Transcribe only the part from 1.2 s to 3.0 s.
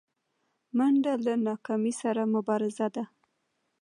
له ناکامۍ سره مبارزه